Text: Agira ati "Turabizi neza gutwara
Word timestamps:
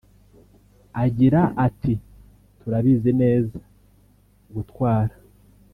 Agira 1.03 1.41
ati 1.67 1.93
"Turabizi 2.59 3.11
neza 3.21 3.57
gutwara 4.53 5.13